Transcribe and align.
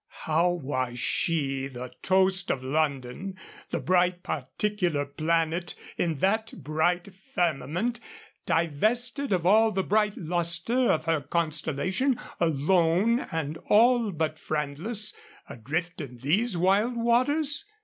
How 0.25 0.49
was 0.53 0.97
she, 0.97 1.67
the 1.67 1.93
toast 2.01 2.49
of 2.49 2.63
London, 2.63 3.35
the 3.69 3.79
bright 3.79 4.23
particular 4.23 5.05
planet 5.05 5.75
in 5.95 6.15
that 6.15 6.53
bright 6.63 7.09
firmament, 7.13 7.99
divested 8.47 9.31
of 9.31 9.45
all 9.45 9.69
the 9.69 9.83
bright 9.83 10.17
luster 10.17 10.91
of 10.91 11.05
her 11.05 11.21
constellation, 11.21 12.19
alone 12.39 13.19
and 13.31 13.59
all 13.65 14.11
but 14.11 14.39
friendless, 14.39 15.13
adrift 15.47 16.01
in 16.01 16.17
these 16.17 16.57
wild 16.57 16.97
waters? 16.97 17.63